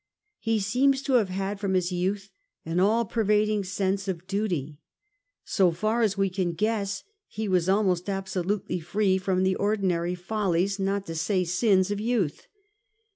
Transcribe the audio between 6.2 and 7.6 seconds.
can guess, he